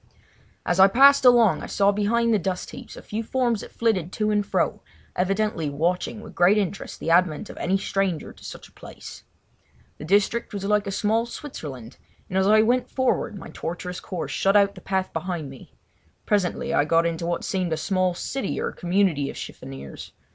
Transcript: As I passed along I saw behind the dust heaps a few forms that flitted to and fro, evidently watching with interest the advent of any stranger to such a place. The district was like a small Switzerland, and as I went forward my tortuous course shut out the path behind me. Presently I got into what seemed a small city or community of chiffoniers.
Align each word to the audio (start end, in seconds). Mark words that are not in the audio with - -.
As 0.65 0.79
I 0.79 0.87
passed 0.87 1.25
along 1.25 1.61
I 1.61 1.67
saw 1.67 1.91
behind 1.91 2.33
the 2.33 2.39
dust 2.39 2.71
heaps 2.71 2.97
a 2.97 3.03
few 3.03 3.21
forms 3.21 3.61
that 3.61 3.71
flitted 3.71 4.11
to 4.13 4.31
and 4.31 4.43
fro, 4.43 4.81
evidently 5.15 5.69
watching 5.69 6.21
with 6.21 6.33
interest 6.41 6.99
the 6.99 7.11
advent 7.11 7.51
of 7.51 7.57
any 7.57 7.77
stranger 7.77 8.33
to 8.33 8.43
such 8.43 8.67
a 8.67 8.71
place. 8.71 9.21
The 9.99 10.03
district 10.03 10.55
was 10.55 10.63
like 10.65 10.87
a 10.87 10.91
small 10.91 11.27
Switzerland, 11.27 11.97
and 12.29 12.37
as 12.39 12.47
I 12.47 12.63
went 12.63 12.89
forward 12.89 13.37
my 13.37 13.49
tortuous 13.53 13.99
course 13.99 14.31
shut 14.31 14.57
out 14.57 14.73
the 14.73 14.81
path 14.81 15.13
behind 15.13 15.51
me. 15.51 15.75
Presently 16.25 16.73
I 16.73 16.83
got 16.83 17.05
into 17.05 17.27
what 17.27 17.43
seemed 17.43 17.71
a 17.71 17.77
small 17.77 18.15
city 18.15 18.59
or 18.59 18.71
community 18.71 19.29
of 19.29 19.37
chiffoniers. 19.37 20.13